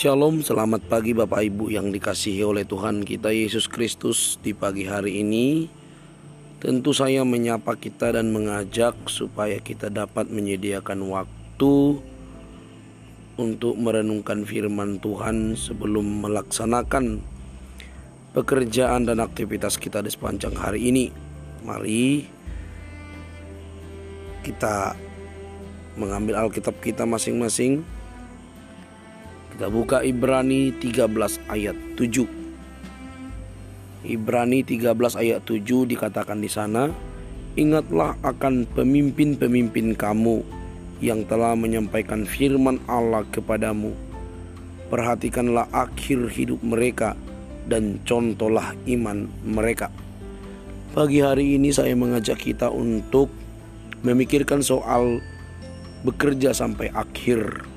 [0.00, 5.20] Shalom, selamat pagi Bapak Ibu yang dikasihi oleh Tuhan kita Yesus Kristus di pagi hari
[5.20, 5.68] ini.
[6.56, 12.00] Tentu saya menyapa kita dan mengajak supaya kita dapat menyediakan waktu
[13.36, 17.20] untuk merenungkan firman Tuhan sebelum melaksanakan
[18.32, 21.12] pekerjaan dan aktivitas kita di sepanjang hari ini.
[21.60, 22.24] Mari
[24.48, 24.96] kita
[26.00, 27.99] mengambil Alkitab kita masing-masing
[29.60, 32.24] kita buka Ibrani 13 ayat 7.
[34.08, 36.88] Ibrani 13 ayat 7 dikatakan di sana,
[37.60, 40.40] "Ingatlah akan pemimpin-pemimpin kamu
[41.04, 43.92] yang telah menyampaikan firman Allah kepadamu.
[44.88, 47.12] Perhatikanlah akhir hidup mereka
[47.68, 49.92] dan contohlah iman mereka."
[50.96, 53.28] Pagi hari ini saya mengajak kita untuk
[54.00, 55.20] memikirkan soal
[56.00, 57.68] bekerja sampai akhir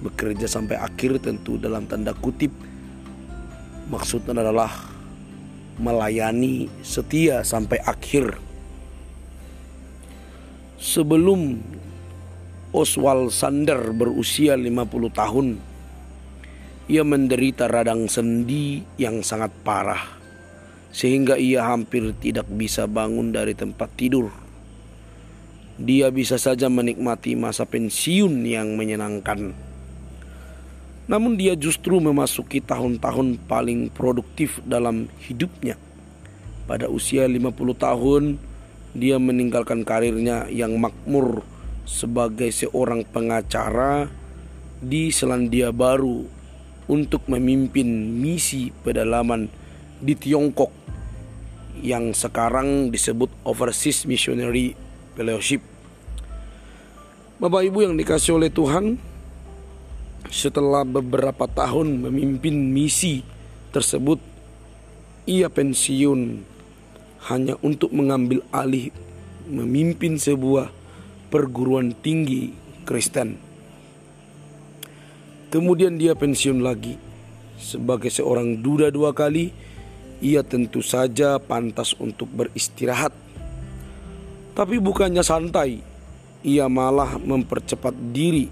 [0.00, 2.50] bekerja sampai akhir tentu dalam tanda kutip.
[3.92, 4.72] Maksudnya adalah
[5.80, 8.36] melayani setia sampai akhir.
[10.80, 11.60] Sebelum
[12.72, 15.48] Oswald Sander berusia 50 tahun
[16.90, 20.18] ia menderita radang sendi yang sangat parah
[20.90, 24.30] sehingga ia hampir tidak bisa bangun dari tempat tidur.
[25.80, 29.69] Dia bisa saja menikmati masa pensiun yang menyenangkan
[31.10, 35.74] namun dia justru memasuki tahun-tahun paling produktif dalam hidupnya.
[36.70, 38.38] Pada usia 50 tahun,
[38.94, 41.42] dia meninggalkan karirnya yang makmur
[41.82, 44.06] sebagai seorang pengacara
[44.78, 46.30] di Selandia Baru
[46.86, 49.50] untuk memimpin misi pedalaman
[49.98, 50.70] di Tiongkok
[51.82, 54.78] yang sekarang disebut Overseas Missionary
[55.18, 55.66] Fellowship.
[57.42, 59.09] Bapak Ibu yang dikasih oleh Tuhan,
[60.30, 63.26] setelah beberapa tahun memimpin misi
[63.74, 64.22] tersebut,
[65.26, 66.46] ia pensiun
[67.28, 68.94] hanya untuk mengambil alih
[69.50, 70.70] memimpin sebuah
[71.28, 72.54] perguruan tinggi
[72.86, 73.36] Kristen.
[75.50, 76.94] Kemudian dia pensiun lagi.
[77.58, 79.50] Sebagai seorang duda dua kali,
[80.22, 83.10] ia tentu saja pantas untuk beristirahat.
[84.54, 85.82] Tapi bukannya santai,
[86.46, 88.46] ia malah mempercepat diri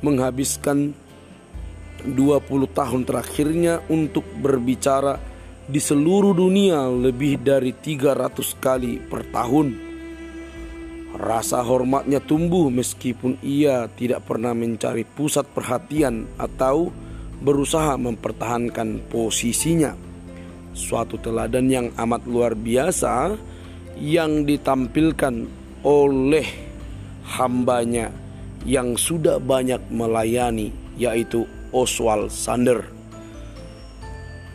[0.00, 0.94] menghabiskan
[2.06, 5.18] 20 tahun terakhirnya untuk berbicara
[5.66, 9.68] di seluruh dunia lebih dari 300 kali per tahun.
[11.16, 16.92] Rasa hormatnya tumbuh meskipun ia tidak pernah mencari pusat perhatian atau
[17.40, 19.96] berusaha mempertahankan posisinya.
[20.76, 23.32] Suatu teladan yang amat luar biasa
[23.96, 25.48] yang ditampilkan
[25.82, 26.46] oleh
[27.40, 28.12] hambanya
[28.68, 30.68] yang sudah banyak melayani
[31.00, 32.86] yaitu Oswald Sander.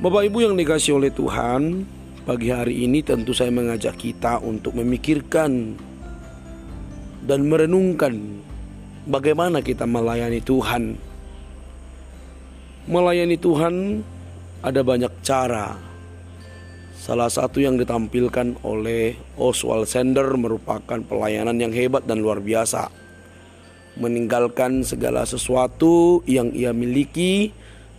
[0.02, 1.86] Bapak Ibu yang dikasih oleh Tuhan,
[2.26, 5.78] pagi hari ini tentu saya mengajak kita untuk memikirkan
[7.22, 8.42] dan merenungkan
[9.06, 10.98] bagaimana kita melayani Tuhan.
[12.90, 14.02] Melayani Tuhan
[14.66, 15.78] ada banyak cara.
[16.98, 23.00] Salah satu yang ditampilkan oleh Oswald Sander merupakan pelayanan yang hebat dan luar biasa
[24.00, 27.52] meninggalkan segala sesuatu yang ia miliki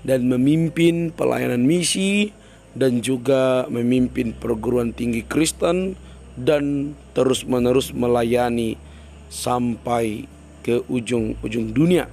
[0.03, 2.33] dan memimpin pelayanan misi
[2.73, 5.95] dan juga memimpin perguruan tinggi Kristen
[6.35, 8.81] dan terus-menerus melayani
[9.29, 10.25] sampai
[10.65, 12.09] ke ujung-ujung dunia.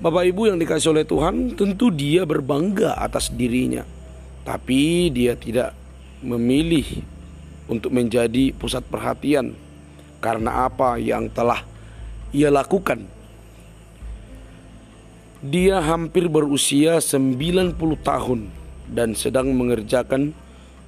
[0.00, 3.84] Bapak Ibu yang dikasih oleh Tuhan, tentu dia berbangga atas dirinya.
[4.48, 5.76] Tapi dia tidak
[6.24, 7.04] memilih
[7.68, 9.52] untuk menjadi pusat perhatian
[10.20, 11.64] karena apa yang telah
[12.30, 13.02] ia lakukan.
[15.40, 18.40] Dia hampir berusia 90 tahun
[18.92, 20.36] dan sedang mengerjakan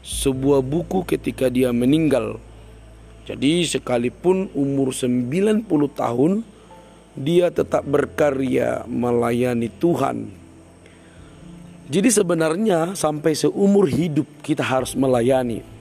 [0.04, 2.36] sebuah buku ketika dia meninggal.
[3.24, 5.64] Jadi sekalipun umur 90
[5.96, 6.44] tahun
[7.16, 10.28] dia tetap berkarya melayani Tuhan.
[11.92, 15.71] Jadi sebenarnya sampai seumur hidup kita harus melayani.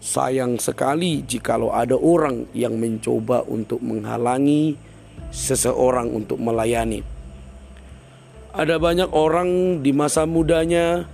[0.00, 4.80] Sayang sekali jikalau ada orang yang mencoba untuk menghalangi
[5.28, 7.04] seseorang untuk melayani.
[8.56, 11.04] Ada banyak orang di masa mudanya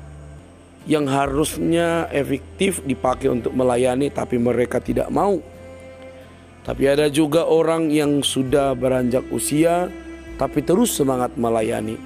[0.86, 5.42] yang harusnya efektif dipakai untuk melayani tapi mereka tidak mau.
[6.62, 9.90] Tapi ada juga orang yang sudah beranjak usia
[10.38, 11.98] tapi terus semangat melayani.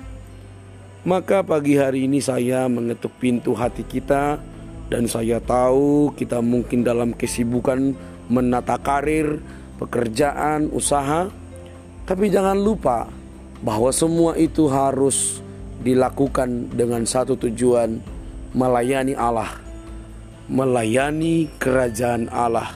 [1.04, 4.40] Maka pagi hari ini saya mengetuk pintu hati kita
[4.90, 7.94] dan saya tahu kita mungkin dalam kesibukan
[8.26, 9.38] menata karir,
[9.78, 11.30] pekerjaan, usaha,
[12.04, 13.06] tapi jangan lupa
[13.62, 15.38] bahwa semua itu harus
[15.80, 18.02] dilakukan dengan satu tujuan
[18.50, 19.54] melayani Allah,
[20.50, 22.74] melayani kerajaan Allah.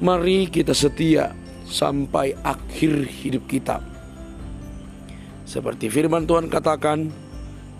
[0.00, 1.36] Mari kita setia
[1.68, 3.84] sampai akhir hidup kita.
[5.44, 7.12] Seperti firman Tuhan katakan,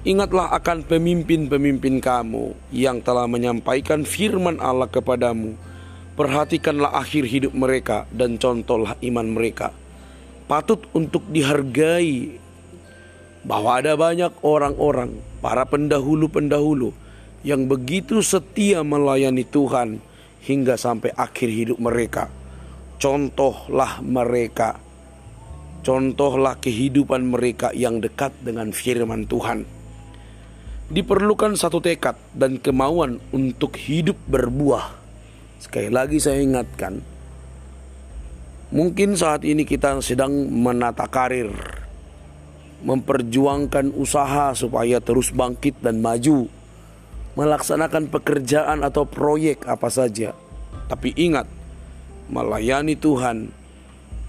[0.05, 5.57] ingatlah akan pemimpin-pemimpin kamu yang telah menyampaikan firman Allah kepadamu.
[6.17, 9.73] Perhatikanlah akhir hidup mereka dan contohlah iman mereka.
[10.45, 12.37] Patut untuk dihargai
[13.47, 16.93] bahwa ada banyak orang-orang, para pendahulu-pendahulu
[17.41, 20.03] yang begitu setia melayani Tuhan
[20.45, 22.29] hingga sampai akhir hidup mereka.
[23.01, 24.77] Contohlah mereka,
[25.81, 29.80] contohlah kehidupan mereka yang dekat dengan firman Tuhan.
[30.91, 34.91] Diperlukan satu tekad dan kemauan untuk hidup berbuah.
[35.63, 36.99] Sekali lagi saya ingatkan,
[38.75, 41.55] mungkin saat ini kita sedang menata karir,
[42.83, 46.51] memperjuangkan usaha supaya terus bangkit dan maju,
[47.39, 50.35] melaksanakan pekerjaan atau proyek apa saja.
[50.91, 51.47] Tapi ingat,
[52.27, 53.55] melayani Tuhan,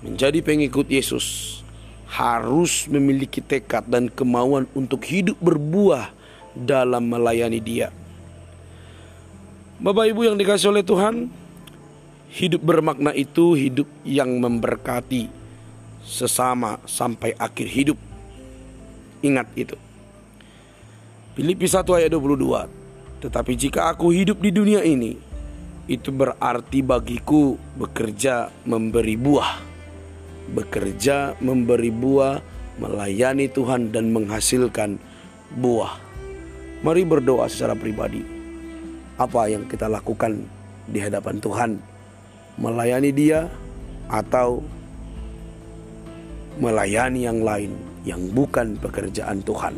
[0.05, 1.57] menjadi pengikut Yesus
[2.05, 6.20] harus memiliki tekad dan kemauan untuk hidup berbuah
[6.53, 7.89] dalam melayani Dia.
[9.81, 11.31] Bapak Ibu yang dikasih oleh Tuhan,
[12.31, 15.27] hidup bermakna itu hidup yang memberkati
[16.05, 17.97] sesama sampai akhir hidup
[19.21, 19.77] Ingat itu.
[21.37, 22.67] Filipi 1 ayat 22.
[23.21, 25.13] Tetapi jika aku hidup di dunia ini,
[25.85, 29.61] itu berarti bagiku bekerja memberi buah.
[30.57, 32.41] Bekerja memberi buah,
[32.81, 34.97] melayani Tuhan dan menghasilkan
[35.53, 36.10] buah.
[36.81, 38.25] Mari berdoa secara pribadi.
[39.21, 40.41] Apa yang kita lakukan
[40.89, 41.71] di hadapan Tuhan?
[42.57, 43.45] Melayani Dia
[44.09, 44.65] atau
[46.57, 47.91] melayani yang lain?
[48.03, 49.77] yang bukan pekerjaan Tuhan.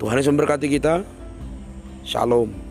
[0.00, 1.04] Tuhan Yesus memberkati kita.
[2.04, 2.63] Shalom.